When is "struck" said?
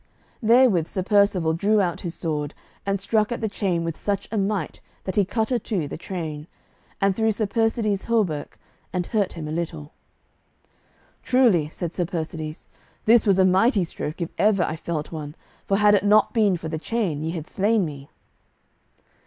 2.99-3.31